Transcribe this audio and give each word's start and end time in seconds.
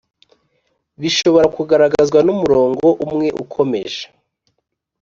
bishobora 1.01 1.47
kugaragazwa 1.55 2.19
n'umurongo 2.25 2.87
umwe 3.05 3.27
ukomeje 3.43 4.03